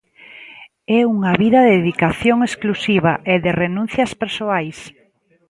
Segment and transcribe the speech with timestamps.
[0.97, 4.77] É unha vida de dedicación exclusiva e de renuncias persoais.